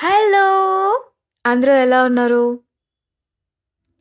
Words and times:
Hello! 0.00 0.46
అందరూ 1.44 1.72
ఎలా 1.82 1.98
ఉన్నారు? 2.04 2.42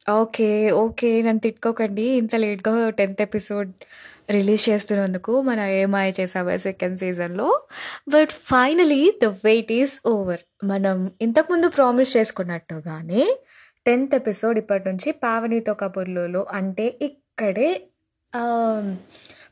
ఓకే. 0.06 0.48
ఓకే. 0.82 1.10
నన్ను 1.22 1.42
తిట్టుకోకండి. 1.46 2.06
ఇంత 2.20 2.34
లేట్‌గా 2.44 2.72
10థ్ 2.92 3.22
ఎపిసోడ్ 3.26 3.72
రిలీజ్ 4.30 4.64
చేస్తున్నందుకు 4.70 5.34
మన 5.42 5.60
'ఏమాయ 5.76 6.10
చేసావే' 6.20 6.58
సెకండ్ 6.66 6.98
సీజన్‌లో. 7.02 7.48
But 8.10 8.32
finally 8.50 9.02
the 9.24 9.38
wait 9.46 9.72
is 9.78 9.96
over. 10.14 10.44
మనం 10.72 10.98
ఇంతకుముందు 11.22 11.70
ప్రామిస్ 11.78 12.12
చేసుకున్నట్టుగానే 12.18 13.24
10థ్ 13.86 14.16
ఎపిసోడ్ 14.20 14.58
ఇప్పటి 14.64 14.86
నుంచి 14.90 15.10
'పావనితో 15.24 15.74
కబుర్లులో' 15.82 16.46
అంటే 16.60 16.88
ఇక్కడే 17.10 17.70
ఆహ్, 18.34 18.90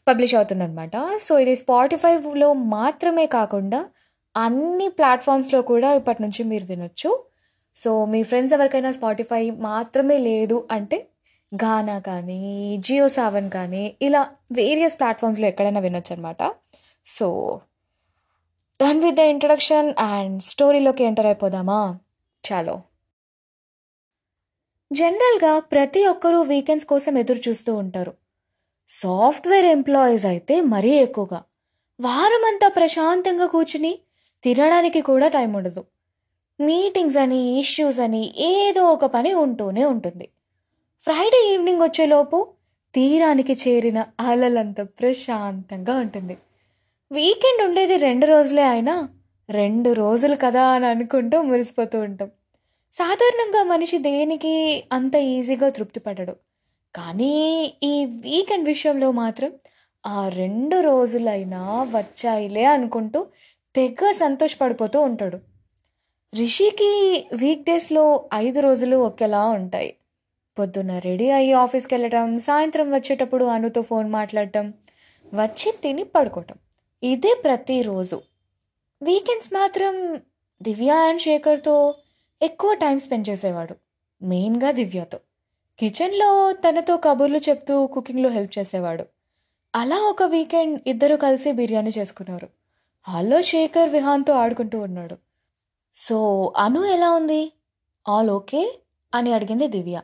పబ్లిష్ 0.07 0.33
అవుతుందనమాట. 0.37 0.95
సో, 1.23 1.33
ఇది 1.43 1.53
స్పాటిఫైలో 1.61 2.49
మాత్రమే 2.73 3.25
కాకుండా 3.33 3.79
అన్ని 4.37 4.87
ప్లాట్‌ఫామ్స్‌లో 4.89 5.61
కూడా 5.63 5.93
ఇప్పటి 5.93 6.21
నుంచి 6.23 6.43
మీరు 6.43 6.65
వినొచ్చు. 6.65 7.09
సో, 7.75 8.05
మీ 8.05 8.23
ఫ్రెండ్స్ 8.23 8.53
ఎవరికైనా 8.53 8.91
స్పాటిఫై 8.91 9.43
మాత్రమే 9.61 10.17
లేదు 10.27 10.67
అంటే 10.71 10.97
గానా 11.51 11.99
కానీ, 12.01 12.39
జియో 12.79 13.07
సావన్ 13.09 13.49
కానీ 13.49 13.83
ఇలా 14.01 14.21
వేరియస్ 14.51 14.99
ప్లాట్‌ఫామ్స్‌లో 14.99 15.47
ఎక్కడైనా 15.47 15.79
వినొచ్చనమాట. 15.79 16.41
So, 17.07 17.27
done 18.79 18.99
with 18.99 19.15
the 19.15 19.23
introduction 19.29 19.89
and 20.09 20.43
స్టోరీలోకి 20.43 21.03
ఎంటర్ 21.03 21.25
అయిపోదామా? 21.25 21.79
చాలో 22.43 22.75
జనరల్‌గా 24.91 25.59
ప్రతి 25.71 26.07
ఒక్కరూ 26.07 26.41
వీకెండ్స్ 26.43 26.85
కోసం 26.85 27.17
ఎదురు 27.17 27.41
చూస్తూ 27.47 27.75
ఉంటారు. 27.75 28.13
సాఫ్ట్‌వేర్ 28.89 29.65
ఎంప్లాయీస్ 29.67 30.25
అయితే 30.25 30.61
మరీ 30.67 30.91
ఎక్కువగా. 30.97 31.39
వారమంతా 31.99 32.67
ప్రశాంతంగా 32.69 33.47
కూర్చుని 33.47 33.93
తినడానికి 34.43 35.01
కూడా 35.01 35.27
టైం 35.27 35.53
ఉండదు. 35.53 35.83
మీటింగ్స్ 36.59 37.17
అని, 37.17 37.59
ఇష్యూస్ 37.59 37.99
అని 37.99 38.33
ఏదో 38.37 38.83
ఒక 38.83 39.05
పని 39.05 39.33
ఉంటూనే 39.33 39.85
ఉంటుంది. 39.85 40.29
ఫ్రైడే 41.01 41.53
ఈవినింగ్ 41.53 41.81
వచ్చేలోపు 41.81 42.47
తీరానికి 42.95 43.53
చేరిన 43.53 44.05
అలలంత 44.19 44.81
ప్రశాంతంగా 44.81 45.97
ఉంటుంది. 45.97 46.37
వీకెండ్ 47.11 47.61
ఉండేది 47.67 47.97
రెండు 47.97 48.25
రోజులే 48.25 48.63
అయినా 48.63 49.09
రెండు 49.49 49.93
రోజులు 49.93 50.35
కదా 50.35 50.63
అని 50.67 50.85
అనుకుంటూ 50.85 51.41
మురిసిపోతూ 51.41 51.99
ఉంటాం. 51.99 52.31
సాధారణంగా 52.93 53.63
మనిషి 53.63 53.97
దేనికి 53.97 54.83
అంత 54.91 55.15
ఈజీగా 55.15 55.69
తృప్తి 55.69 55.99
పడడు. 55.99 56.35
కానీ 56.95 57.35
ఈ 57.83 58.05
వీకెండ్ 58.05 58.65
విషయంలో 58.65 59.11
మాత్రం 59.11 59.51
ఆ 60.05 60.27
రెండు 60.27 60.81
రోజులైనా 60.81 61.61
వచ్చాయిలే 61.95 62.63
అనుకుంటూ 62.63 63.27
తెగ 63.77 64.11
సంతోషపడిపోతూ 64.19 65.01
ఉంటాడు. 65.01 65.37
రిషికి 66.33 66.91
వీక్‌డేస్‌లో 67.33 68.03
ఐదు 68.35 68.59
రోజులు 68.59 68.97
ఒకేలా 68.97 69.45
ఉంటాయి. 69.49 69.91
పొద్దున్న 70.57 70.99
రెడీ 70.99 71.29
అయ్యి 71.29 71.53
ఆఫీస్‌కెళ్ళటం, 71.55 72.39
సాయంత్రం 72.39 72.91
వచ్చేటప్పుడు 72.91 73.45
అనుతో 73.45 73.81
ఫోన్ 73.81 74.09
మాట్లాడటం, 74.09 74.65
వచ్చి 75.33 75.71
తిని 75.83 76.03
పడుకోవటం. 76.03 76.57
ఇదే 77.03 77.33
ప్రతిరోజు. 77.43 78.17
వీకెండ్స్ 79.01 79.53
మాత్రం 79.53 79.95
దివ్య 80.61 80.91
అండ్ 81.07 81.21
శేఖర్‌తో 81.21 81.75
ఎక్కువ 82.41 82.73
టైం 82.73 82.99
స్పెండ్ 82.99 83.29
చేసేవాడు. 83.29 83.75
మెయిన్‌గా 84.21 84.71
దివ్యతో. 84.71 85.19
కిచెన్‌లో 85.79 86.29
తనతో 86.63 86.97
కబుర్లు 86.97 87.37
చెప్తూ 87.49 87.87
కుకింగ్‌లో 87.87 88.29
హెల్ప్ 88.29 88.57
చేసేవాడు. 88.59 89.05
అలా 89.73 89.97
ఒక 90.03 90.23
వీకెండ్ 90.23 90.81
ఇద్దరు 90.87 91.15
కలిసి 91.17 91.51
బిర్యానీ 91.51 91.89
చేసుకున్నారు. 91.89 92.47
హాల్‌లో 93.07 93.41
శేఖర్ 93.43 93.89
విహాన్‌తో 93.89 94.33
ఆడుకుంటూ 94.33 94.77
ఉన్నాడు. 94.79 95.15
సో, 95.95 96.17
అను 96.57 96.81
ఎలా 96.87 97.11
ఉంది? 97.11 97.41
All 98.05 98.29
okay? 98.29 98.63
అని 99.13 99.33
అడిగింది 99.33 99.67
Divya. 99.67 99.97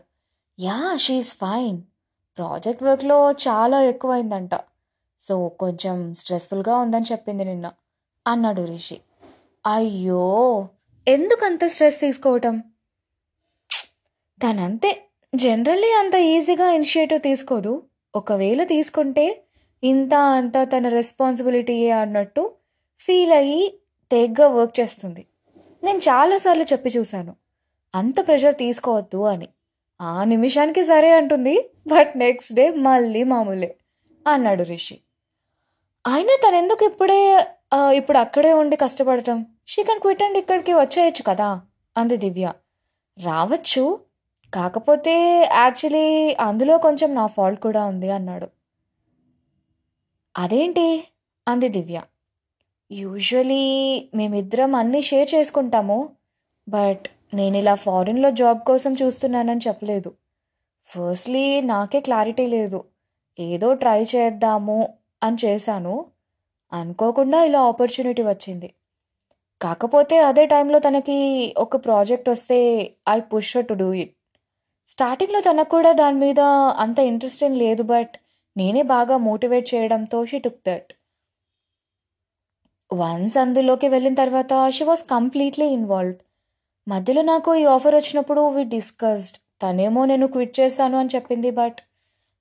Yeah 0.57 0.77
she is 0.97 1.33
fine. 1.35 1.79
Project 2.37 2.83
వర్క్‌లో 2.83 3.17
చాలా 3.45 3.79
ఎక్కువైందంట. 3.83 4.53
సో, 5.19 5.35
కొంచెం 5.61 5.97
స్ట్రెస్‌ఫుల్‌గా 6.13 6.77
ఉందని 6.77 7.05
చెప్పింది 7.05 7.45
నిన్న. 7.45 7.67
అన్నాడు 8.25 8.63
రిషి. 8.65 8.97
అయ్యో! 9.65 10.25
ఎందుకంత 11.07 11.63
స్ట్రెస్ 11.67 11.99
తీసుకోవటం? 12.01 12.55
తనంతే. 14.41 14.91
జనరల్లీ 15.33 15.91
అంత 15.93 16.15
ఈజీగా 16.29 16.67
ఇనిషియేటివ్ 16.71 17.21
తీసుకోదు. 17.21 17.73
ఒకవేళ 18.13 18.63
తీసుకుంటే 18.65 19.25
ఇంత 19.83 20.13
అంత 20.33 20.57
తన 20.73 20.87
రెస్పాన్సిబిలిటీయే 20.89 21.91
అన్నట్టు 22.01 22.43
ఫీల్ 23.03 23.33
అయ్యి 23.33 23.61
తేగ్గా 24.11 24.47
వర్క్ 24.49 24.79
చేస్తుంది. 24.79 25.23
నేను 25.83 25.99
చాలాసార్లు 25.99 26.63
చెప్పి 26.63 26.89
చూశాను 26.89 27.33
అంత 27.93 28.17
ప్రెషర్ 28.27 28.55
తీసుకోవద్దు 28.55 29.21
అని. 29.25 29.47
ఆ 29.99 30.23
నిమిషానికి 30.23 30.83
సరే 30.83 31.11
అంటుంది. 31.11 31.55
బట్ 31.87 32.11
నెక్స్ట్ 32.17 32.53
డే 32.53 32.65
మళ్ళీ 32.87 33.23
మామూలే. 33.23 33.69
అన్నాడు 34.25 34.63
రిషి. 34.63 34.95
అయినా 36.05 36.35
తనెందుకు 36.45 36.83
ఇప్పుడే 36.85 37.19
ఇప్పుడు 37.95 38.17
అక్కడే 38.17 38.51
ఉండి 38.53 38.75
కష్టపడటం? 38.75 39.37
షీ 39.67 39.81
కెన్ 39.83 40.01
క్విట్ 40.01 40.23
అండ్ 40.23 40.37
ఇక్కడికి 40.37 40.73
వచ్చేయొచ్చు 40.73 41.23
కదా! 41.23 41.49
అంది 41.95 42.17
దివ్య. 42.23 42.47
రావచ్చు. 43.17 43.83
కాకపోతే 44.53 45.13
యాక్చువల్లీ 45.61 46.07
అందులో 46.39 46.77
కొంచెం 46.77 47.09
నా 47.15 47.25
ఫాల్ట్ 47.27 47.61
కూడా 47.61 47.81
ఉంది 47.85 48.09
అన్నాడు. 48.11 48.47
అదేంటి? 50.35 50.85
అంది 51.47 51.69
దివ్య. 51.69 51.97
యూజువల్లీ 52.93 53.63
మేమిద్దరం 54.15 54.75
అన్నీ 54.75 55.01
షేర్ 55.01 55.35
చేసుకుంటాము. 55.35 56.09
బట్ 56.67 57.07
నేను 57.33 57.57
ఇలా 57.57 57.75
ఫారిన్‌లో 57.75 58.31
జాబ్ 58.31 58.59
కోసం 58.65 58.93
చూస్తున్నానని 58.93 59.61
చెప్పలేదు. 59.67 60.09
ఫస్ట్‌లీ 60.85 61.61
నాకే 61.61 61.99
క్లారిటీ 61.99 62.47
లేదు. 62.47 62.79
ఏదో 63.39 63.73
ట్రై 63.73 64.03
చేద్దాము 64.03 64.89
అని 65.23 65.37
చేశాను. 65.45 66.05
అనుకోకుండా 66.71 67.43
ఇలా 67.43 67.61
ఆపర్చునిటీ 67.61 68.23
వచ్చింది. 68.23 68.69
కాకపోతే 69.61 70.19
అదే 70.19 70.45
టైంలో 70.45 70.79
తనకి 70.79 71.17
ఒక 71.57 71.85
ప్రాజెక్ట్ 71.85 72.29
వస్తే 72.29 72.59
I 73.09 73.19
push 73.19 73.53
to 73.69 73.73
do 73.73 73.93
it. 73.93 74.13
స్టార్టింగ్‌లో 74.87 75.41
తనకు 75.41 75.69
కూడా 75.69 75.91
దాని 75.93 76.19
మీద 76.19 76.41
అంత 76.77 76.99
ఇంట్రెస్ట్ 76.99 77.43
ఏం 77.43 77.55
లేదు. 77.55 77.83
బట్ 77.83 78.15
నేనే 78.57 78.81
బాగా 78.81 79.17
మోటివేట్ 79.17 79.75
చేయడంతో 79.75 80.25
షీ 80.25 80.39
టుక్ 80.39 80.61
దట్. 80.67 80.89
వన్స్ 82.93 83.37
అందులోకి 83.37 83.87
వెళ్ళిన 83.87 84.13
తర్వాత 84.13 84.53
షీ 84.69 84.83
వాస్ 84.83 85.03
కంప్లీట్‌లీ 85.07 85.67
ఇన్వాల్వ్డ్. 85.69 86.19
మధ్యలో 86.87 87.21
నాకు 87.23 87.55
ఈ 87.55 87.65
ఆఫర్ 87.65 87.95
వచ్చినప్పుడు 87.95 88.41
వి 88.49 88.63
డిస్కస్డ్. 88.73 89.37
తనేమో 89.61 90.05
నేను 90.05 90.27
క్విట్ 90.27 90.59
చేస్తాను 90.59 90.97
అని 90.97 91.09
చెప్పింది. 91.09 91.51
బట్ 91.51 91.79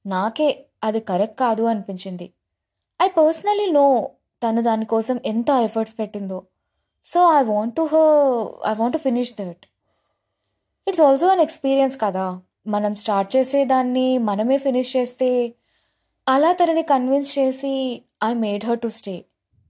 నాకే 0.05 0.49
అది 0.83 1.01
కరెక్ట్ 1.01 1.39
కాదు 1.39 1.63
అనిపించింది. 1.65 2.27
ఐ 3.01 3.09
పర్సనల్లీ 3.19 3.71
నో 3.73 3.87
తను 4.43 4.63
దానికోసం 4.63 5.21
ఎంత 5.25 5.51
ఎఫర్ట్స్ 5.63 5.99
పెట్టిందో. 5.99 6.39
So, 7.07 7.21
I 7.33 7.43
want 7.45 7.77
to 7.77 7.85
her 7.93 8.15
I 8.67 8.75
want 8.75 8.97
to 8.97 9.03
finish 9.03 9.35
that. 9.41 9.63
It's 10.87 11.01
also 11.01 11.29
an 11.29 11.41
experience 11.41 11.97
కదా! 11.97 12.27
మనం 12.67 12.95
స్టార్ట్ 12.95 13.37
చేసే 13.37 13.65
దాన్ని 13.65 14.19
మనమే 14.21 14.59
ఫినిష్ 14.59 14.97
చేస్తే 14.97 15.29
అలా 16.27 16.53
తనని 16.53 16.83
కన్విన్స్ 16.85 17.39
చేసి 17.39 17.75
I 18.25 18.33
made 18.37 18.65
her 18.65 18.81
to 18.81 18.89
stay. 18.89 19.15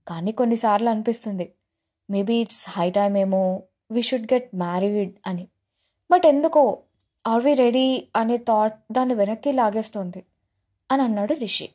కానీ 0.07 0.31
కొన్నిసార్లు 0.31 0.89
అనిపిస్తుంది. 0.89 1.53
మేబీ 2.09 2.35
ఇట్స్ 2.35 2.65
హై 2.69 2.89
టైమ్ 2.89 3.17
ఏమో 3.17 3.63
వి 3.91 4.01
షుడ్ 4.01 4.33
గెట్ 4.33 4.55
మ్యారీడ్ 4.55 5.13
అని. 5.27 5.47
బట్ 6.11 6.25
ఎందుకో 6.25 6.63
ఆర్ 7.25 7.43
వి 7.43 7.53
రెడీ 7.53 8.07
అనే 8.15 8.37
థాట్ 8.37 8.79
దాన్ని 8.91 9.13
వెనక్కి 9.15 9.51
లాగేస్తుంది 9.51 10.23
అని 10.91 11.01
అన్నాడు 11.01 11.33
Rishi. 11.33 11.67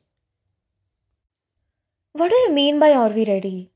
What 2.17 2.31
do 2.31 2.47
you 2.47 2.53
mean 2.53 2.81
by 2.81 2.93
are 2.93 3.13
we 3.13 3.25
ready? 3.25 3.69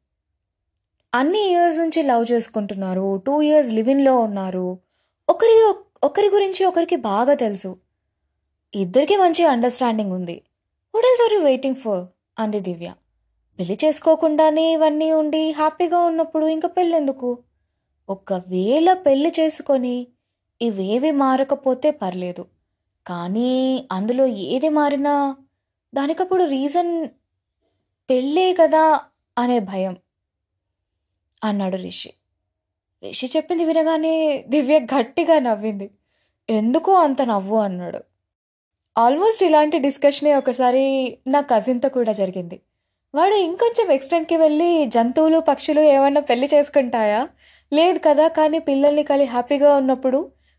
అన్ని 1.13 1.51
ఇయర్స్ 1.51 1.79
నుంచి 1.79 2.03
లవ్ 2.03 2.33
చేసుకుంటున్నారు. 2.33 3.23
టూ 3.27 3.43
ఇయర్స్ 3.43 3.73
లివ్ 3.73 3.89
ఇన్‌లో 3.89 4.21
ఉన్నారు. 4.21 4.79
ఒకరి 5.29 5.57
ఒకరి 6.05 6.29
గురించి 6.29 6.65
ఒకరికి 6.65 6.97
బాగా 6.97 7.35
తెలుసు. 7.35 7.77
ఇద్దరికి 8.75 9.17
మంచి 9.17 9.45
అండర్‌స్టాండింగ్ 9.45 10.13
ఉంది. 10.13 10.43
What 10.95 11.07
else 11.07 11.23
are 11.23 11.35
you 11.35 11.41
waiting 11.41 11.77
for? 11.77 12.07
అంది 12.39 12.61
దివ్య. 12.61 12.89
పెళ్ళి 13.63 13.77
చేసుకోకుండానే 13.85 14.73
ఇవన్నీ 14.73 15.13
ఉండి 15.13 15.51
హ్యాపీగా 15.51 15.99
ఉన్నప్పుడు 15.99 16.47
ఇంకా 16.47 16.69
పెళ్ళెందుకు? 16.69 17.29
ఒకవేళ 18.09 18.93
పెళ్ళి 18.95 19.33
చేసుకొని 19.41 19.95
ఇవేవి 20.61 21.11
మారకపోతే 21.11 21.91
పర్లేదు. 21.91 22.45
కానీ 23.07 23.53
అందులో 23.93 24.27
ఏది 24.47 24.69
మారినా 24.69 25.15
దానికప్పుడు 25.93 26.45
రీజన్ 26.45 26.93
పెళ్ళే 28.11 28.53
కదా 28.53 28.85
అనే 29.37 29.59
భయం. 29.61 29.95
అన్నాడు 31.43 31.77
రిషి. 31.77 32.11
రిషి 33.03 33.27
చెప్పింది 33.27 33.65
వినగానే 33.65 34.15
దివ్య 34.49 34.79
గట్టిగా 34.95 35.39
నవ్వింది. 35.39 35.89
ఎందుకు 36.49 36.93
అంత 36.97 37.23
నవ్వు 37.23 37.57
అన్నాడు. 37.59 38.01
ఆల్మోస్ట్ 38.97 39.43
ఇలాంటి 39.43 39.79
డిస్కషనే 39.79 40.35
ఒకసారి 40.35 40.85
నా 41.27 41.41
కజిన్‌తో 41.41 41.89
కూడా 41.89 42.13
జరిగింది. 42.13 42.57
వాడు 43.15 43.37
ఇంకొంచెం 43.47 43.87
ఎక్స్‌టెంట్‌కి 43.95 44.37
వెళ్ళి 44.43 44.67
జంతువులు, 44.95 45.39
పక్షులు 45.49 45.83
ఏమన్నా 45.95 46.21
పెళ్ళి 46.29 46.47
చేసుకుంటాయా? 46.53 47.19
లేదు 47.73 47.99
కదా 48.07 48.27
కానీ 48.39 48.59
పిల్లల్ని 48.69 49.05
కలి 49.11 49.27
హ్యాపీగా 49.27 49.71
ఉన్నప్పుడు 49.77 50.19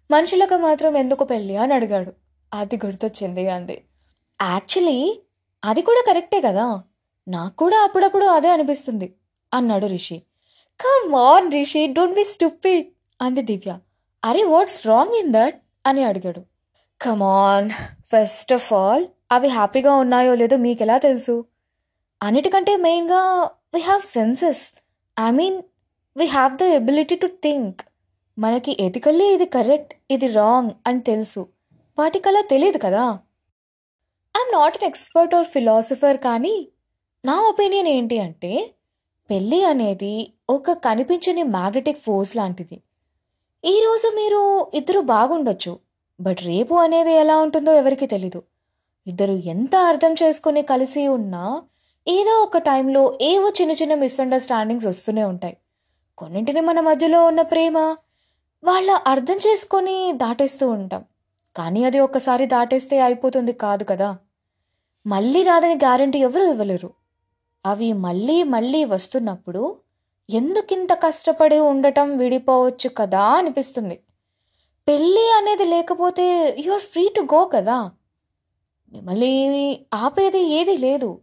మనుషులకు 0.09 0.57
మాత్రం 0.65 0.93
ఎందుకు 0.97 1.23
పెళ్ళి 1.31 1.55
అని 1.63 1.73
అడిగాడు. 1.73 2.11
అది 2.51 2.75
గుర్తొచ్చింది 2.83 3.43
అంది. 3.49 3.77
యాక్చువల్లీ 4.39 4.97
అది 5.63 5.81
కూడా 5.83 6.01
కరెక్టే 6.09 6.39
కదా? 6.47 6.65
నాకు 7.27 7.55
కూడా 7.61 7.77
అప్పుడప్పుడు 7.85 8.25
అదే 8.35 8.49
అనిపిస్తుంది 8.55 9.07
అన్నాడు 9.51 9.87
Rishi. 9.93 10.17
Come 10.79 11.13
on 11.25 11.49
Rishi 11.53 11.83
don't 11.95 12.17
be 12.17 12.25
stupid 12.33 12.85
అంది 13.19 13.43
దివ్య. 13.49 13.71
అరే 14.23 14.43
వాట్స్ 14.51 14.79
రాంగ్ 14.87 15.15
ఇన్ 15.21 15.33
దట్ 15.37 15.57
అని 15.85 16.03
అడిగాడు. 16.09 16.41
Come 17.01 17.23
on 17.41 17.69
first 18.11 18.53
of 18.53 18.69
all 18.81 19.05
అవి 19.31 19.49
హ్యాపీగా 19.57 19.93
ఉన్నాయో 20.03 20.33
లేదో 20.41 20.57
మీకు 20.65 20.83
ఎలా 20.83 20.97
తెలుసు? 21.07 21.35
అన్నిటికంటే 22.23 22.75
మెయిన్గా 22.75 23.21
we 23.73 23.79
have 23.79 24.01
senses 24.01 24.73
I 25.19 25.31
mean 25.31 25.61
we 26.17 26.25
have 26.25 26.57
the 26.57 26.61
ability 26.61 27.15
to 27.15 27.27
think 27.27 27.81
మనకి 28.39 28.77
ఎథికల్లీ 28.79 29.25
ఇది 29.25 29.45
కరెక్ట్ 29.45 29.93
ఇది 30.11 30.27
రాంగ్ 30.27 30.71
అని 30.87 31.01
తెలుసు. 31.01 31.47
వాటికి 31.97 32.29
అలా 32.29 32.41
తెలియదు 32.41 32.77
కదా? 32.77 33.19
I'm 34.37 34.53
not 34.53 34.77
an 34.77 34.87
expert 34.87 35.35
or 35.35 35.45
philosopher 35.45 36.17
కానీ 36.17 36.67
నా 37.25 37.41
ఒపీనియన్ 37.41 37.87
ఏంటి 37.87 38.19
అంటే 38.19 38.73
పెళ్ళి 39.29 39.63
అనేది 39.63 40.33
ఒక 40.49 40.71
కనిపించని 40.71 41.43
మ్యాగ్నెటిక్ 41.43 41.99
ఫోర్స్ 41.99 42.35
లాంటిది. 42.35 42.81
ఈరోజు 43.65 44.07
మీరు 44.15 44.67
ఇద్దరు 44.73 44.99
బాగుండొచ్చు 44.99 45.79
బట్ 46.21 46.41
రేపు 46.41 46.75
అనేది 46.75 47.11
ఎలా 47.11 47.37
ఉంటుందో 47.37 47.73
ఎవరికి 47.73 48.05
తెలీదు. 48.05 48.43
ఇద్దరు 49.07 49.31
ఎంత 49.31 49.75
అర్థం 49.75 50.13
చేసుకుని 50.13 50.61
కలిసి 50.61 51.07
ఉన్నా 51.07 51.61
ఏదో 52.07 52.31
ఒక 52.31 52.57
టైంలో 52.57 53.17
ఏవో 53.21 53.49
చిన్న 53.49 53.71
చిన్న 53.71 53.93
మిస్అండర్స్టాండింగ్స్ 53.95 54.85
వస్తూనే 54.85 55.23
ఉంటాయి. 55.23 55.57
కొన్నింటిని 56.17 56.61
మన 56.61 56.79
మధ్యలో 56.79 57.25
ఉన్న 57.25 57.41
ప్రేమ 57.41 57.77
వాళ్ళ 58.63 58.91
అర్థం 58.91 59.35
చేసుకొని 59.35 60.11
దాటేస్తూ 60.11 60.69
ఉంటాం. 60.69 61.05
కానీ 61.55 61.83
అది 61.83 61.99
ఒక్కసారి 61.99 62.45
దాటేస్తే 62.45 63.01
అయిపోతుంది 63.01 63.53
కాదు 63.53 63.83
కదా. 63.83 64.17
మళ్ళీ 65.07 65.43
రాదని 65.43 65.73
గ్యారంటీ 65.73 66.19
ఎవరు 66.19 66.43
ఇవ్వలేరు. 66.43 66.93
అవి 67.65 67.93
మళ్ళీ 67.93 68.43
మళ్ళీ 68.43 68.85
వస్తున్నప్పుడు 68.85 69.77
ఎందుకింత 70.29 70.93
కష్టపడి 70.93 71.59
ఉండటం 71.59 72.17
విడిపోవచ్చు 72.17 72.89
కదా 72.89 73.21
అనిపిస్తుంది. 73.21 73.99
పెళ్ళి 74.87 75.31
అనేది 75.37 75.63
లేకపోతే 75.63 76.57
ఆర్ 76.73 76.81
ఫ్రీ 76.81 77.09
టు 77.15 77.21
గో 77.21 77.45
కదా. 77.45 77.91
మిమ్మల్ని 78.93 79.85
ఆపేది 79.93 80.39
ఏది 80.39 80.77
లేదు. 80.77 81.19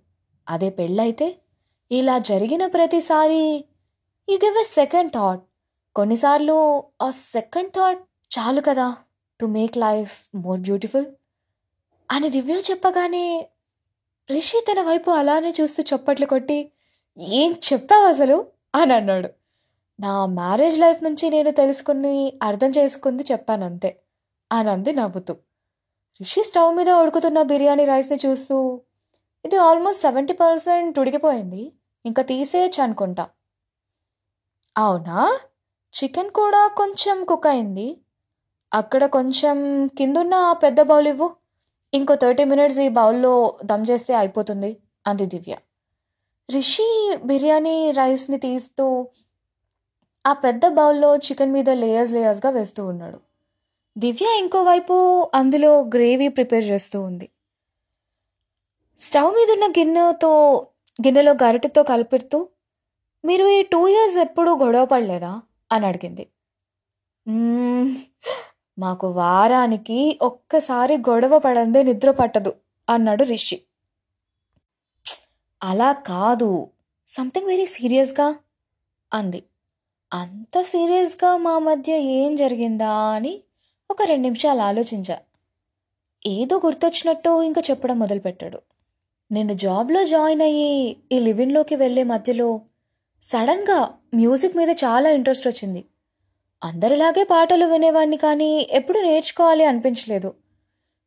అదే 0.50 0.70
పెళ్ళైతే 0.70 1.36
ఇలా 1.90 2.18
జరిగిన 2.18 2.66
ప్రతిసారి 2.66 3.64
you 4.28 4.36
give 4.36 4.58
a 4.58 4.62
second 4.62 5.12
thought. 5.12 5.42
కొన్నిసార్లు 5.96 6.82
ఆ 7.02 7.10
సెకండ్ 7.10 7.72
థాట్ 7.72 7.98
చాలు 8.30 8.60
కదా 8.60 8.96
to 9.40 9.46
make 9.46 9.76
life 9.78 10.28
more 10.34 10.60
beautiful 10.60 11.06
అని 12.10 12.30
దివ్య 12.30 12.54
చెప్పగానే 12.70 13.48
రిషి 14.30 14.64
తన 14.72 14.82
వైపు 14.82 15.10
అలానే 15.10 15.52
చూస్తూ 15.60 15.96
చప్పట్లు 15.96 16.26
కొట్టి 16.26 16.72
ఏం 17.18 17.56
చెప్పావు 17.72 18.06
అసలు? 18.06 18.46
అని 18.74 18.92
అన్నాడు. 18.92 19.28
నా 20.00 20.26
మ్యారేజ్ 20.26 20.78
లైఫ్ 20.78 21.02
నుంచి 21.02 21.30
నేను 21.30 21.50
తెలుసుకుని 21.50 22.32
అర్థం 22.42 22.70
చేసుకుంది 22.78 23.24
చెప్పాను 23.32 23.64
అంతే 23.64 24.00
అని 24.52 24.70
అంది 24.70 24.92
నవ్వుతూ. 24.92 25.32
రిషి 26.20 26.42
స్టవ్ 26.42 26.76
మీద 26.76 26.90
ఉడుకుతున్న 26.90 27.42
బిర్యానీ 27.42 27.84
రైస్ని 27.84 28.18
చూస్తూ 28.26 28.82
ఇది 29.44 29.56
ఆల్మోస్ట్ 29.56 30.02
సెవెంటీ 30.02 30.32
పర్సెంట్ 30.32 30.98
ఉడికిపోయింది. 30.98 31.72
ఇంకా 32.06 32.22
తీసేయచ్చు 32.22 32.82
అనుకుంటా. 32.82 33.28
అవునా? 34.78 35.38
చికెన్ 35.94 36.30
కూడా 36.30 36.70
కొంచెం 36.76 37.24
కుక్ 37.24 37.46
అయింది. 37.46 38.00
అక్కడ 38.74 39.06
కొంచెం 39.06 39.86
కిందున్న 39.86 40.52
పెద్ద 40.52 40.80
బౌల్ 40.80 41.08
ఇవ్వు. 41.08 41.30
ఇంకో 41.94 42.14
థర్టీ 42.14 42.44
మినిట్స్ 42.44 42.78
ఈ 42.78 42.88
బౌల్లో 42.88 43.58
దమ్ 43.64 43.86
చేస్తే 43.90 44.14
అయిపోతుంది 44.14 44.76
అంది 45.06 45.26
దివ్య. 45.26 45.56
రిషి 46.50 47.16
బిర్యానీ 47.24 47.90
రైస్ని 47.90 48.38
తీస్తూ 48.38 49.08
ఆ 50.26 50.32
పెద్ద 50.32 50.66
బౌల్లో 50.68 51.16
చికెన్ 51.16 51.52
మీద 51.52 51.70
లేయర్స్ 51.70 52.12
లేయర్స్గా 52.12 52.50
వేస్తూ 52.52 52.86
ఉన్నాడు. 52.86 53.20
దివ్య 53.98 54.38
ఇంకోవైపు 54.38 55.30
అందులో 55.34 55.80
గ్రేవీ 55.80 56.28
ప్రిపేర్ 56.28 56.64
చేస్తూ 56.64 57.02
ఉంది. 57.02 57.28
స్టవ్ 59.00 59.34
మీద 59.34 59.50
ఉన్న 59.50 59.66
గిన్నెతో 59.66 60.66
గిన్నెలో 61.06 61.32
గరిటెతో 61.32 61.82
కలిపిస్తూ 61.82 62.48
మీరు 63.24 63.46
ఈ 63.46 63.62
టూ 63.62 63.88
ఇయర్స్ 63.88 64.16
ఎప్పుడూ 64.16 64.56
గొడవ 64.56 64.84
పడలేదా? 64.84 65.42
అని 65.72 65.86
అడిగింది. 65.86 66.26
మాకు 68.78 69.10
వారానికి 69.10 70.18
ఒక్కసారి 70.22 70.96
గొడవ 70.96 71.38
పడందే 71.38 71.82
నిద్ర 71.82 72.10
పట్టదు 72.10 72.54
అన్నాడు 72.90 73.24
రిషి. 73.24 73.62
అలా 75.62 75.92
కాదు 75.92 76.70
సంథింగ్ 77.08 77.46
వెరీ 77.46 77.66
సీరియస్గా 77.66 78.34
అంది. 79.12 79.42
అంత 80.12 80.60
సీరియస్గా 80.62 81.36
మా 81.36 81.58
మధ్య 81.58 81.98
ఏం 81.98 82.36
జరిగిందా? 82.36 82.90
అని 82.90 83.42
ఒక 83.90 84.02
రెండు 84.02 84.22
నిమిషాలు 84.22 84.60
ఆలోచించా. 84.60 85.18
ఏదో 86.26 86.56
గుర్తొచ్చినట్టు 86.64 87.42
ఇంకా 87.42 87.62
చెప్పడం 87.70 87.98
మొదలుపెట్టాడు. 87.98 88.60
నేను 89.32 89.54
జాబ్లో 89.54 90.04
జాయిన్ 90.04 90.42
అయ్యి 90.42 90.96
ఈ 91.12 91.18
లివిన్లోకి 91.18 91.76
వెళ్ళే 91.76 92.02
మధ్యలో 92.02 92.60
సడన్గా 93.22 93.94
మ్యూజిక్ 94.14 94.56
మీద 94.56 94.68
చాలా 94.70 95.10
ఇంట్రెస్ట్ 95.10 95.48
వచ్చింది. 95.48 95.84
అందరిలాగే 96.64 97.24
పాటలు 97.24 97.66
వినేవాడిని 97.66 98.16
కానీ 98.16 98.68
ఎప్పుడు 98.70 98.98
నేర్చుకోవాలి 98.98 99.64
అనిపించలేదు. 99.64 100.34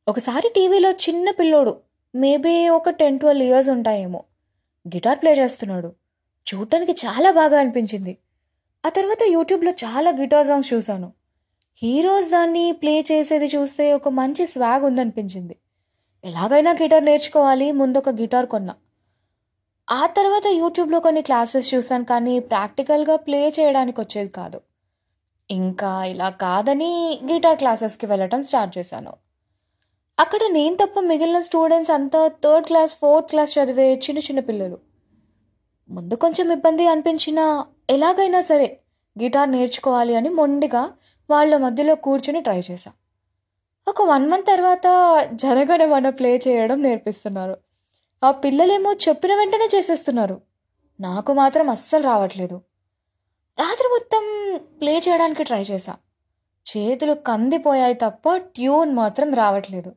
ఒకసారి 0.08 0.50
టీవీలో 0.50 0.92
చిన్న 0.92 1.32
పిల్లోడు 1.32 1.78
మేబీ 2.16 2.70
ఒక 2.70 2.90
టెన్ 2.90 3.20
ట్వెల్వ్ 3.20 3.44
ఇయర్స్ 3.44 3.70
ఉంటాయేమో 3.70 4.24
గిటార్ 4.88 5.22
ప్లే 5.22 5.34
చేస్తున్నాడు. 5.34 5.94
చూడటానికి 6.48 6.92
చాలా 6.92 7.32
బాగా 7.32 7.60
అనిపించింది. 7.60 8.18
ఆ 8.86 8.90
తర్వాత 8.90 9.24
యూట్యూబ్లో 9.28 9.72
చాలా 9.72 10.12
గిటార్ 10.12 10.48
సాంగ్స్ 10.48 10.74
చూశాను. 10.74 11.14
హీరోస్ 11.84 12.32
దాన్ని 12.32 12.72
ప్లే 12.72 13.02
చేసేది 13.12 13.46
చూస్తే 13.46 13.94
ఒక 13.94 14.10
మంచి 14.10 14.46
స్వాగ్ 14.46 14.84
ఉందనిపించింది. 14.84 15.56
ఎలాగైనా 16.24 16.72
గిటార్ 16.72 17.06
నేర్చుకోవాలి 17.06 17.72
ముందు 17.72 17.98
ఒక 17.98 18.10
గిటార్ 18.10 18.46
కొన్నా. 18.46 18.76
ఆ 19.90 20.06
తర్వాత 20.08 20.48
యూట్యూబ్లో 20.48 21.00
కొన్ని 21.00 21.22
క్లాసెస్ 21.22 21.74
చూశాను 21.74 22.06
కానీ 22.06 22.40
ప్రాక్టికల్గా 22.40 23.16
ప్లే 23.16 23.50
చేయడానికి 23.50 24.02
వచ్చేది 24.02 24.30
కాదు. 24.30 24.62
ఇంకా 25.50 26.06
ఇలా 26.06 26.30
కాదని 26.30 27.20
గిటార్ 27.32 27.58
క్లాసెస్కి 27.58 28.06
వెళ్ళటం 28.06 28.44
స్టార్ట్ 28.44 28.78
చేశాను. 28.78 29.14
అక్కడ 30.20 30.40
నేను 30.52 30.76
తప్ప 30.76 31.00
మిగిలిన 31.00 31.40
స్టూడెంట్స్ 31.40 31.92
అంతా 31.92 32.28
థర్డ్ 32.28 32.68
క్లాస్ 32.68 32.96
ఫోర్త్ 32.96 33.30
క్లాస్ 33.30 33.60
చదివే 33.60 33.96
చిన్న 33.96 34.20
చిన్న 34.20 34.40
పిల్లలు. 34.40 34.78
ముందు 35.90 36.16
కొంచెం 36.16 36.52
ఇబ్బంది 36.52 36.88
అనిపించినా 36.88 37.66
ఎలాగైనా 37.90 38.42
సరే 38.42 38.82
గిటార్ 39.22 39.52
నేర్చుకోవాలి 39.52 40.16
అని 40.16 40.30
మొండిగా 40.30 40.84
వాళ్ళ 41.30 41.58
మధ్యలో 41.58 41.96
కూర్చుని 41.96 42.42
ట్రై 42.42 42.62
చేశాను 42.72 43.03
ఒక 43.88 44.02
వన్ 44.02 44.30
మంత్ 44.30 44.48
తర్వాత 44.48 44.84
జనగణమన 45.34 46.10
ప్లే 46.10 46.42
చేయడం 46.48 46.84
నేర్పిస్తున్నారు. 46.84 47.58
ఆ 48.24 48.32
పిల్లలేమో 48.32 48.94
చెప్పిన 48.94 49.36
వెంటనే 49.36 49.70
చేసేస్తున్నారు. 49.76 50.42
నాకు 51.02 51.34
మాత్రం 51.34 51.70
అస్సలు 51.70 52.04
రావట్లేదు. 52.04 52.56
రాత్రి 53.60 53.88
మొత్తం 53.88 54.24
ప్లే 54.82 54.98
చేయడానికి 54.98 55.44
ట్రై 55.44 55.62
చేశా. 55.62 55.96
చేతులు 56.68 57.14
కందిపోయాయి 57.14 57.94
తప్ప 57.94 58.38
ట్యూన్ 58.38 58.96
మాత్రం 58.96 59.34
రావట్లేదు. 59.34 59.96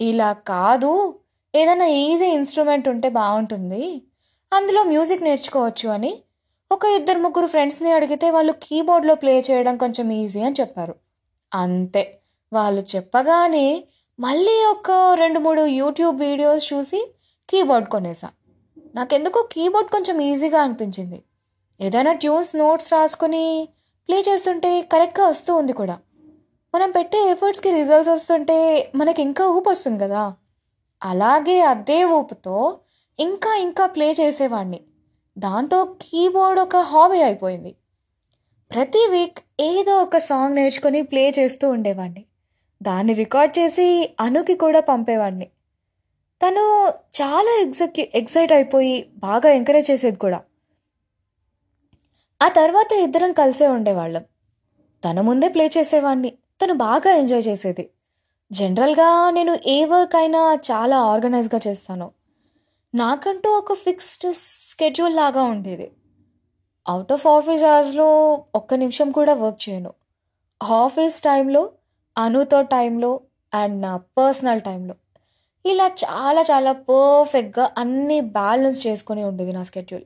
ఇలా 0.00 0.32
కాదు 0.32 1.18
ఏదైనా 1.54 1.86
ఈజీ 1.86 2.26
ఇన్స్ట్రుమెంట్ 2.26 2.88
ఉంటే 2.88 3.08
బాగుంటుంది. 3.08 4.02
అందులో 4.52 4.84
మ్యూజిక్ 4.84 5.22
నేర్చుకోవచ్చు 5.22 5.88
అని 5.88 6.22
ఒక 6.72 6.84
ఇద్దరు 6.84 7.18
ముగ్గురు 7.18 7.46
ఫ్రెండ్స్ని 7.46 7.92
అడిగితే 7.92 8.30
వాళ్ళు 8.30 8.52
కీబోర్డ్లో 8.52 9.14
ప్లే 9.14 9.40
చేయడం 9.40 9.76
కొంచెం 9.76 10.12
ఈజీ 10.12 10.40
అని 10.40 10.54
చెప్పారు. 10.60 10.94
అంతే. 11.54 12.20
వాళ్ళు 12.54 12.82
చెప్పగానే 12.94 13.66
మళ్ళీ 14.18 14.56
ఒక 14.64 14.90
రెండు 15.14 15.38
మూడు 15.38 15.62
యూట్యూబ్ 15.80 16.18
వీడియోస్ 16.20 16.64
చూసి 16.72 17.00
కీబోర్డ్ 17.48 17.88
కొనేసా. 17.88 18.28
నాకెందుకో 18.94 19.40
కీబోర్డ్ 19.52 19.90
కొంచెం 19.90 20.16
ఈజీగా 20.20 20.58
అనిపించింది. 20.62 21.18
ఏదైనా 21.80 22.12
ట్యూన్స్ 22.12 22.52
నోట్స్ 22.56 22.90
రాసుకుని 22.92 23.68
ప్లే 24.08 24.18
చేస్తుంటే 24.28 24.70
కరెక్ట్గా 24.92 25.26
వస్తూ 25.28 25.52
ఉంది 25.56 25.72
కూడా. 25.72 25.96
మనం 26.74 26.90
పెట్టే 26.90 27.18
ఎఫర్ట్స్కి 27.30 27.70
రిజల్ట్స్ 27.70 28.12
వస్తుంటే 28.12 28.58
మనకి 28.94 29.20
ఇంకా 29.22 29.44
ఊపు 29.56 29.68
వస్తుంది 29.70 29.98
కదా. 30.04 30.22
అలాగే 31.02 31.56
అదే 31.72 31.98
ఊపుతో 32.16 32.56
ఇంకా 33.18 33.50
ఇంకా 33.56 33.86
ప్లే 33.86 34.08
చేసేవాడిని 34.20 34.80
దాంతో 35.36 35.78
కీబోర్డ్ 36.02 36.60
ఒక 36.60 36.76
హాబీ 36.90 37.20
అయిపోయింది. 37.20 37.72
ప్రతి 38.70 39.02
వీక్ 39.10 39.40
ఏదో 39.60 39.94
ఒక 40.02 40.18
సాంగ్ 40.28 40.56
నేర్చుకొని 40.56 41.02
ప్లే 41.02 41.24
చేస్తూ 41.38 41.66
ఉండేవాడిని 41.70 42.22
దాన్ని 42.82 43.12
రికార్డ్ 43.12 43.58
చేసి 43.58 44.16
అనుకి 44.20 44.54
కూడా 44.54 44.80
పంపేవాడిని. 44.80 45.44
తను 46.42 46.88
చాలా 46.88 47.60
ఎగ్జక్యూ 47.62 48.06
ఎగ్జైట్ 48.14 48.52
అయిపోయి 48.52 49.10
బాగా 49.16 49.48
ఎంకరేజ్ 49.48 49.90
చేసేది 49.90 50.16
కూడా. 50.16 50.42
ఆ 52.42 52.48
తర్వాత 52.48 52.92
ఇద్దరం 52.92 53.32
కలిసే 53.32 53.66
ఉండేవాళ్ళం. 53.66 54.24
తన 55.04 55.20
ముందే 55.20 55.48
ప్లే 55.48 55.70
చేసేవాడిని. 55.78 56.30
తను 56.30 56.74
బాగా 56.74 57.10
ఎంజాయ్ 57.10 57.42
చేసేది. 57.46 57.90
జనరల్గా 58.52 59.30
నేను 59.30 59.58
ఏ 59.66 59.84
వర్క్ 59.84 60.16
అయినా 60.16 60.54
చాలా 60.54 60.98
ఆర్గనైజ్గా 60.98 61.60
చేస్తాను. 61.66 62.10
నాకంటూ 62.94 63.50
ఒక 63.50 63.72
ఫిక్స్డ్ 63.72 64.34
స్కెడ్యూల్ 64.36 65.16
లాగా 65.16 65.42
ఉండేది. 65.42 65.92
అవుట్ 66.88 67.12
ఆఫ్ 67.12 67.26
ఆఫీస్ 67.26 67.64
అవర్స్లో 67.64 68.44
ఒక్క 68.54 68.74
నిమిషం 68.74 69.10
కూడా 69.10 69.34
వర్క్ 69.34 69.68
చేయను. 69.68 69.92
ఆఫీస్ 70.62 71.20
టైంలో 71.20 71.70
అనుతో 72.18 72.62
టైంలో 72.62 73.20
అండ్ 73.54 73.82
నా 73.82 73.96
పర్సనల్ 73.96 74.60
టైంలో. 74.60 74.94
ఇలా 75.66 75.86
చాలా 75.86 76.42
చాలా 76.42 76.72
పర్ఫెక్ట్గా 76.72 77.70
అన్నీ 77.78 78.20
బ్యాలెన్స్ 78.20 78.86
చేసుకొని 78.86 79.24
ఉండేది 79.24 79.52
నా 79.52 79.62
స్కెడ్యూల్. 79.62 80.04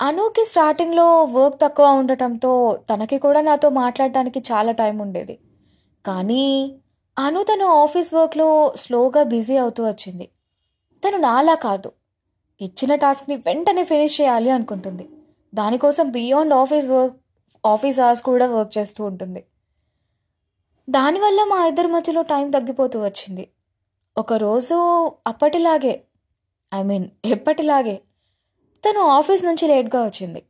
అనుకి 0.00 0.44
స్టార్టింగ్లో 0.44 1.24
వర్క్ 1.24 1.60
తక్కువ 1.60 1.86
ఉండటంతో 1.86 2.78
తనకి 2.90 3.18
కూడా 3.18 3.40
నాతో 3.40 3.68
మాట్లాడడానికి 3.68 4.38
చాలా 4.38 4.72
టైం 4.72 4.98
ఉండేది. 4.98 5.38
కానీ 6.06 6.74
అను 7.18 7.42
తన 7.42 7.62
ఆఫీస్ 7.62 8.14
వర్క్లో 8.14 8.72
స్లోగా 8.76 9.22
బిజీ 9.22 9.56
అవుతూ 9.56 9.86
వచ్చింది. 9.86 10.28
తను 11.04 11.16
నాలా 11.16 11.54
కాదు. 11.54 11.92
ఇచ్చిన 12.60 12.94
టాస్క్ని 12.94 13.36
వెంటనే 13.36 13.84
ఫినిష్ 13.84 14.20
చేయాలి 14.20 14.50
అనుకుంటుంది. 14.50 15.08
దానికోసం 15.54 16.10
beyond 16.10 16.54
office 16.54 16.88
work 16.88 17.16
office 17.66 17.98
hours 17.98 18.22
కూడా 18.22 18.46
వర్క్ 18.46 18.78
చేస్తూ 18.78 19.04
ఉంటుంది. 19.04 19.44
దానివల్ల 20.90 21.44
మా 21.44 21.66
ఇద్దరి 21.66 21.86
మధ్యలో 21.86 22.22
టైం 22.22 22.50
తగ్గిపోతూ 22.50 23.00
వచ్చింది. 23.00 23.48
ఒకరోజు 24.18 24.74
అప్పటిలాగే 25.26 26.02
ఐ 26.74 26.82
మీన్ 26.82 27.08
ఎప్పటిలాగే 27.24 27.96
తను 28.84 29.00
ఆఫీస్ 29.00 29.44
నుంచి 29.44 29.68
లేట్గా 29.68 30.04
వచ్చింది. 30.04 30.42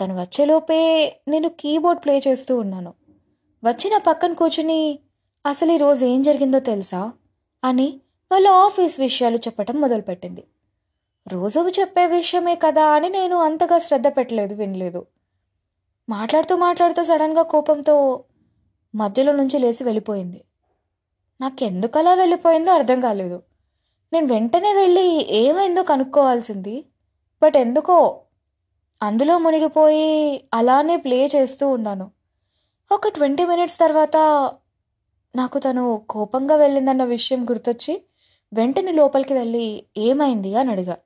తను 0.00 0.20
వచ్చేలోపే 0.20 0.80
నేను 1.28 1.48
కీబోర్డ్ 1.48 2.04
ప్లే 2.04 2.22
చేస్తూ 2.28 2.58
ఉన్నాను. 2.58 2.94
వచ్చిన 3.64 3.98
పక్కన 3.98 4.32
కూర్చుని 4.32 4.98
అసలు 5.46 5.72
ఈరోజు 5.72 6.04
ఏం 6.04 6.22
జరిగిందో 6.22 6.58
తెలుసా? 6.58 7.12
అని 7.64 8.00
వాళ్ళ 8.32 8.48
ఆఫీస్ 8.48 9.00
విషయాలు 9.00 9.36
చెప్పటం 9.36 9.80
మొదలుపెట్టింది. 9.80 10.44
రోజు 11.28 11.60
చెప్పే 11.80 12.06
విషయమే 12.06 12.54
కదా 12.54 12.84
అని 12.84 13.08
నేను 13.08 13.36
అంతగా 13.36 13.78
శ్రద్ధ 13.78 14.08
పెట్టలేదు 14.08 14.54
వినలేదు. 14.54 15.06
మాట్లాడుతూ 16.08 16.56
మాట్లాడుతూ 16.56 17.02
సడన్గా 17.04 17.42
కోపంతో 17.42 18.24
మధ్యలో 18.94 19.32
నుంచి 19.32 19.58
లేచి 19.58 19.84
వెళ్ళిపోయింది. 19.84 20.44
నాకెందుకలా 21.40 22.14
వెళ్ళిపోయిందో 22.14 22.72
అర్థం 22.72 23.00
కాలేదు. 23.00 23.42
నేను 24.12 24.26
వెంటనే 24.26 24.72
వెళ్ళి 24.72 25.26
ఏమైందో 25.30 25.82
కనుక్కోవాల్సింది. 25.82 26.84
బట్ 27.42 27.56
ఎందుకో 27.56 28.20
అందులో 29.02 29.38
మునిగిపోయి 29.38 30.44
అలానే 30.54 30.96
ప్లే 30.96 31.26
చేస్తూ 31.26 31.68
ఉన్నాను. 31.68 32.10
ఒక 32.92 33.08
ట్వంటీ 33.08 33.44
మినిట్స్ 33.44 33.78
తర్వాత 33.78 34.16
నాకు 35.36 35.58
తను 35.58 36.02
కోపంగా 36.10 36.56
వెళ్ళిందన్న 36.56 37.04
విషయం 37.04 37.44
గుర్తొచ్చి 37.44 38.02
వెంటనే 38.52 38.92
లోపలికి 38.92 39.34
వెళ్ళి 39.34 39.86
ఏమైంది 39.96 40.54
అని 40.54 40.70
అడిగా. 40.70 40.96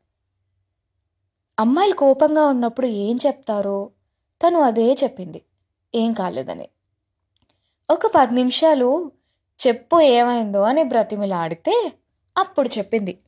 అమ్మాయిలు 1.60 1.94
కోపంగా 1.94 2.46
ఉన్నప్పుడు 2.46 2.86
ఏం 2.86 3.18
చెప్తారో 3.26 3.90
తను 4.46 4.60
అదే 4.60 4.92
చెప్పింది. 4.92 5.42
ఏం 5.94 6.12
కాలేదని. 6.12 6.68
ఒక 7.90 8.06
పది 8.06 8.34
నిమిషాలు 8.34 9.10
చెప్పు 9.66 10.00
ఏమైందో 10.00 10.62
అని 10.62 10.82
బ్రతిమిలాడితే 10.82 11.92
అప్పుడు 12.38 12.68
చెప్పింది 12.78 13.18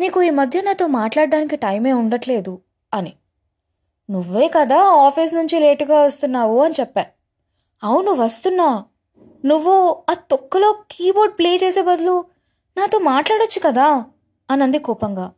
నీకు 0.00 0.22
ఈ 0.22 0.30
మధ్య 0.30 0.60
నాతో 0.60 0.86
మాట్లాడడానికి 0.86 1.56
టైమే 1.56 1.92
ఉండట్లేదు 1.92 2.60
అని. 2.94 3.12
నువ్వే 4.10 4.48
కదా 4.48 4.78
ఆఫీస్ 4.78 5.34
నుంచి 5.34 5.60
లేటుగా 5.60 6.00
వస్తున్నావు 6.00 6.60
అని 6.60 6.74
చెప్పా. 6.80 7.06
అవును 7.82 8.10
వస్తున్నా. 8.12 8.84
నువ్వు 9.44 10.04
ఆ 10.10 10.14
తొక్కలో 10.14 10.72
కీబోర్డ్ 10.90 11.38
ప్లే 11.38 11.56
చేసే 11.56 11.82
బదులు 11.82 12.24
నాతో 12.76 12.98
మాట్లాడొచ్చు 12.98 13.60
కదా 13.60 14.04
అనంది 14.50 14.78
కోపంగా. 14.78 15.32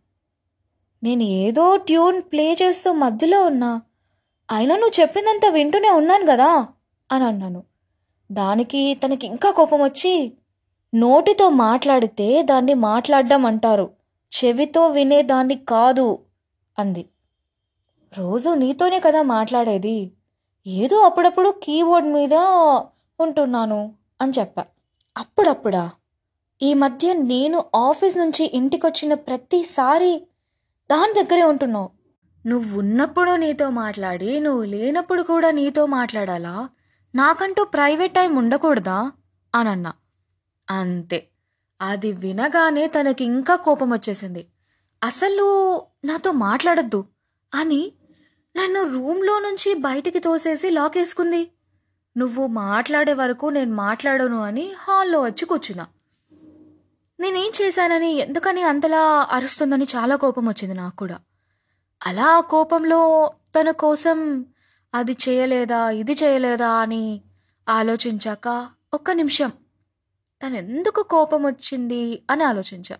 నేను 1.03 1.23
ఏదో 1.23 1.77
ట్యూన్ 1.77 2.23
ప్లే 2.23 2.53
చేస్తూ 2.53 2.93
మధ్యలో 2.93 3.45
ఉన్నా 3.45 3.83
అయినా 4.51 4.77
నువ్వు 4.77 5.01
చెప్పిందంతా 5.01 5.49
వింటూనే 5.49 5.91
ఉన్నాను 5.91 6.27
కదా 6.27 6.69
అని 7.13 7.25
అన్నాను. 7.25 7.72
దానికి 8.33 8.95
తనకి 8.95 9.27
ఇంకా 9.27 9.51
కోపం 9.51 9.83
వచ్చి 9.83 10.33
నోటితో 10.95 11.49
మాట్లాడితే 11.49 12.43
దాన్ని 12.43 12.75
మాట్లాడడం 12.75 13.47
అంటారు. 13.47 13.91
చెవితో 14.35 14.89
వినేదాన్ని 14.89 15.55
కాదు 15.55 16.19
అంది. 16.79 17.09
రోజు 18.19 18.49
నీతోనే 18.49 19.01
కదా 19.01 19.23
మాట్లాడేది? 19.23 20.11
ఏదో 20.67 20.97
అప్పుడప్పుడు 20.97 21.55
కీబోర్డ్ 21.63 22.09
మీద 22.09 22.35
ఉంటున్నాను 23.21 23.93
అని 24.21 24.33
చెప్పా. 24.39 24.65
అప్పుడప్పుడా? 25.17 25.91
ఈ 26.63 26.75
మధ్య 26.75 27.13
నేను 27.13 27.65
ఆఫీస్ 27.75 28.17
నుంచి 28.17 28.51
ఇంటికొచ్చిన 28.55 29.15
ప్రతిసారి 29.15 30.23
దాని 30.91 31.23
దగ్గరే 31.23 31.43
ఉంటున్నావు. 31.43 31.91
నువ్వు 32.47 32.79
ఉన్నప్పుడు 32.79 33.31
నీతో 33.31 33.71
మాట్లాడి 33.71 34.41
నువ్వు 34.41 34.65
లేనప్పుడు 34.65 35.23
కూడా 35.23 35.51
నీతో 35.51 35.87
మాట్లాడాలా? 35.87 36.69
నాకంటూ 37.15 37.65
ప్రైవేట్ 37.65 38.15
టైం 38.15 38.37
ఉండకూడదా? 38.37 39.13
అని 39.55 39.69
అన్నా 39.69 39.93
అంతే. 40.71 41.29
అది 41.81 42.13
వినగానే 42.13 42.87
తనకి 42.87 43.25
ఇంకా 43.25 43.57
కోపం 43.57 43.93
వచ్చేసింది 43.93 44.49
అసలు 45.05 45.77
నాతో 46.05 46.33
మాట్లాడద్దు 46.33 47.05
అని 47.55 47.93
నన్ను 48.57 48.83
రూమ్లో 48.83 49.39
నుంచి 49.39 49.75
బయటికి 49.75 50.19
తోసేసి 50.19 50.71
లాక్ 50.71 50.97
వేసుకుంది 50.97 51.51
నువ్వు 52.17 52.47
మాట్లాడే 52.47 53.15
వరకు 53.15 53.47
నేను 53.47 53.75
మాట్లాడను 53.75 54.41
అని 54.43 54.73
హాల్లో 54.79 55.23
వచ్చి 55.23 55.45
కూర్చున్నా. 55.45 55.87
నేనేం 57.21 57.53
చేశానని 57.63 58.13
ఎందుకని 58.13 58.63
అంతలా 58.63 59.29
అరుస్తుందని 59.31 59.85
చాలా 59.85 60.17
కోపం 60.17 60.47
వచ్చింది 60.47 60.75
నాకు 60.75 60.97
కూడా. 60.97 61.19
అలా 62.07 62.27
ఆ 62.27 62.41
కోపంలో 62.41 63.31
తన 63.61 63.71
కోసం 63.71 64.47
అది 64.95 65.13
చేయలేదా 65.13 65.91
ఇది 65.91 66.13
చేయలేదా 66.13 66.71
అని 66.71 67.21
ఆలోచించాక 67.69 68.69
ఒక్క 68.95 69.11
నిమిషం. 69.11 69.53
తను 70.43 70.55
ఎందుకు 70.57 71.03
కోపం 71.03 71.47
వచ్చింది 71.47 72.23
అని 72.31 72.45
ఆలోచించా. 72.45 72.99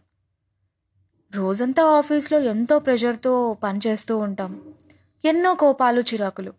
రోజంతా 1.35 1.85
ఆఫీస్లో 1.85 2.39
ఎంతో 2.39 2.79
ప్రెషర్తో 2.79 3.57
పనిచేస్తూ 3.63 4.19
ఉంటాం. 4.19 4.75
ఎన్నో 5.25 5.55
కోపాలు 5.55 6.01
చిరాకులు. 6.01 6.53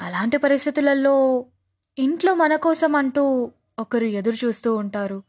అలాంటి 0.00 0.36
పరిస్థితులలో 0.36 1.46
ఇంట్లో 1.98 2.34
మన 2.34 2.56
కోసం 2.56 2.96
అంటూ 2.96 3.50
ఒకరు 3.78 4.04
ఎదురు 4.04 4.46
చూస్తూ 4.46 4.76
ఉంటారు. 4.76 5.22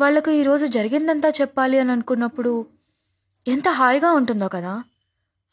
వాళ్ళకు 0.00 0.30
ఈరోజు 0.30 0.66
జరిగిందంతా 0.66 1.28
చెప్పాలి 1.28 1.78
అని 1.78 1.92
అనుకున్నప్పుడు 1.92 2.66
ఎంత 3.48 3.68
హాయిగా 3.68 4.12
ఉంటుందో 4.12 4.48
కదా. 4.48 4.84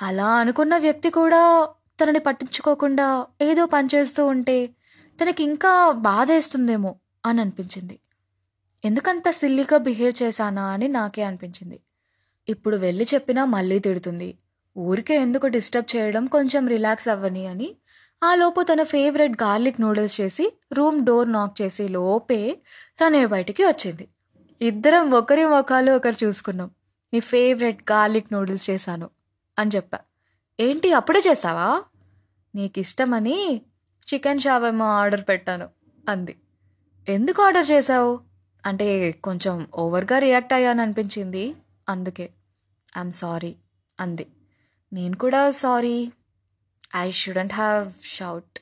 అలా 0.01 0.27
అనుకున్న 0.27 0.77
వ్యక్తి 0.77 1.09
కూడా 1.09 1.69
తనని 1.99 2.19
పట్టించుకోకుండా 2.19 3.25
ఏదో 3.41 3.65
పనిచేస్తూ 3.65 4.25
ఉంటే 4.25 4.69
తనకి 5.19 5.43
ఇంకా 5.43 5.91
బాధేస్తుందేమో 5.91 6.95
అని 7.25 7.41
అనిపించింది 7.41 7.99
ఎందుకంత 8.83 9.29
సిల్లీగా 9.29 9.77
బిహేవ్ 9.77 10.23
చేశానా 10.23 10.65
అని 10.65 10.87
నాకే 10.87 11.21
అనిపించింది. 11.21 11.79
ఇప్పుడు 12.49 12.77
వెళ్ళి 12.77 13.07
చెప్పినా 13.13 13.45
మళ్ళీ 13.45 13.79
తిడుతుంది. 13.79 14.37
ఊరికే 14.77 15.15
ఎందుకు 15.15 15.47
డిస్టర్బ్ 15.47 15.95
చేయడం 15.95 16.25
కొంచెం 16.25 16.67
రిలాక్స్ 16.67 17.07
అవ్వని 17.07 17.47
అని 17.47 17.75
ఆ 18.23 18.35
లోపు 18.35 18.61
తన 18.61 18.83
ఫేవరెట్ 18.83 19.43
గార్లిక్ 19.43 19.81
నూడిల్స్ 19.81 20.21
చేసి 20.21 20.53
రూమ్ 20.73 21.05
డోర్ 21.05 21.31
నాక్ 21.31 21.61
చేసి 21.61 21.87
లోపే 21.87 22.57
తనే 22.99 23.25
బయటికి 23.25 23.63
వచ్చింది. 23.65 24.07
ఇద్దరం 24.61 25.11
ఒకరి 25.11 25.45
ముఖాలు 25.45 25.91
ఒకరు 25.91 26.25
చూసుకున్నాం. 26.25 26.71
నీ 27.13 27.19
ఫేవరెట్ 27.19 27.91
గార్లిక్ 27.91 28.33
నూడిల్స్ 28.33 28.69
చేశాను 28.69 29.09
అని 29.59 29.71
చెప్పా. 29.75 29.99
ఏంటి 30.59 30.93
అప్పుడే 30.93 31.21
చేసావా? 31.29 31.83
నీకు 32.55 32.79
ఇష్టమని 32.79 33.61
చికెన్ 34.07 34.39
షావేమో 34.39 34.85
ఆర్డర్ 34.85 35.21
పెట్టాను 35.29 35.69
అంది. 36.09 36.35
ఎందుకు 37.09 37.41
ఆర్డర్ 37.41 37.71
చేసావు 37.71 38.19
అంటే 38.65 39.11
కొంచెం 39.11 39.67
ఓవర్గా 39.75 40.19
రియాక్ట్ 40.19 40.53
అయ్యాను 40.53 40.81
అనిపించింది 40.81 41.55
అందుకే. 41.89 42.29
ఐఎమ్ 42.97 43.11
సారీ 43.11 43.55
అంది. 43.99 44.27
నేను 44.93 45.17
కూడా 45.17 45.51
sorry. 45.51 46.11
I 46.95 47.11
shouldn't 47.11 47.53
have 47.53 47.91
shout. 48.03 48.59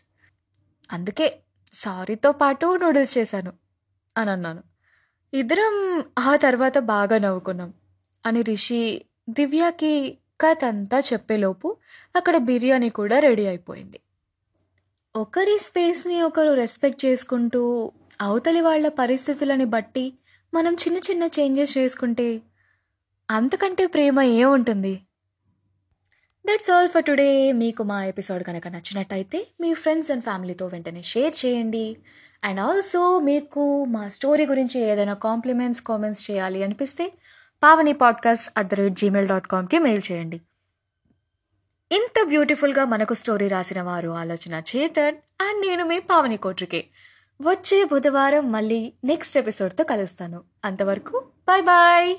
అందుకే 0.94 1.40
సారీతో 1.74 2.32
పాటు 2.32 2.76
నూడిల్స్ 2.76 3.18
చేశాను 3.18 3.54
అని 4.18 4.32
అన్నాను. 4.32 4.64
ఇద్దరం 5.34 6.04
ఆ 6.20 6.36
తర్వాత 6.36 6.78
బాగా 6.78 7.18
నవ్వుకున్నాం 7.18 7.74
అని 8.26 8.42
రిషి 8.42 9.06
దివ్యకి 9.30 10.18
కథ 10.40 10.66
అంతా 10.66 10.98
చెప్పేలోపు 11.00 11.68
అక్కడ 12.16 12.38
బిర్యానీ 12.38 12.90
కూడా 12.90 13.20
రెడీ 13.20 13.46
అయిపోయింది. 13.46 14.00
ఒకరి 15.16 15.58
స్పేస్ని 15.60 16.22
ఒకరు 16.22 16.54
రెస్పెక్ట్ 16.54 17.06
చేసుకుంటూ 17.06 17.62
అవతలి 18.22 18.62
వాళ్ళ 18.62 18.88
పరిస్థితులని 18.88 19.66
బట్టి 19.66 20.06
మనం 20.54 20.74
చిన్న 20.74 20.98
చిన్న 20.98 21.24
చేంజెస్ 21.38 21.78
చేసుకుంటే 21.78 22.28
అంతకంటే 23.30 23.86
ప్రేమ 23.88 24.22
ఏముంటుంది? 24.42 24.94
దట్స్ 26.46 26.70
ఆల్ 26.72 26.88
ఫర్ 26.88 27.04
టుడే 27.04 27.30
మీకు 27.52 27.84
మా 27.84 28.06
ఎపిసోడ్ 28.06 28.44
కనుక 28.44 28.68
నచ్చినట్టయితే 28.68 29.40
మీ 29.62 29.74
ఫ్రెండ్స్ 29.74 30.12
అండ్ 30.12 30.24
ఫ్యామిలీతో 30.24 30.68
వెంటనే 30.68 31.02
షేర్ 31.02 31.46
చేయండి. 31.46 31.86
అండ్ 32.44 32.60
ఆల్సో 32.60 33.20
మీకు 33.20 33.64
మా 33.86 34.04
స్టోరీ 34.10 34.46
గురించి 34.46 34.78
ఏదైనా 34.92 35.14
కాంప్లిమెంట్స్ 35.28 35.82
కామెంట్స్ 35.82 36.32
చేయాలి 36.32 36.60
అనిపిస్తే 36.64 37.06
Pavani 37.66 37.94
podcast 37.94 38.54
at 38.58 38.68
the 38.68 38.74
rate 38.74 38.94
Gmail 38.94 39.30
dot 39.30 39.48
కామ్కి 39.48 39.80
mail 39.80 40.02
చేయండి. 40.12 40.42
ఇంత 41.92 42.24
బ్యూటిఫుల్గా 42.28 42.86
మనకు 42.86 43.14
స్టోరీ 43.14 43.48
రాసిన 43.48 43.82
వారు 43.82 44.10
ఆలోచన 44.10 44.62
చేతన్ 44.76 45.16
అండ్ 45.42 45.68
నేను 45.68 45.86
మీ 45.86 46.00
పావని 46.00 46.38
కోట్రికే. 46.38 46.86
వచ్చే 47.42 47.84
బుధవారం 47.84 48.52
మళ్ళీ 48.52 48.94
నెక్స్ట్ 49.04 49.38
ఎపిసోడ్తో 49.38 49.84
కలుస్తాను. 49.84 50.44
అంతవరకు 50.66 51.28
బాయ్ 51.48 51.64
బాయ్ 51.64 52.16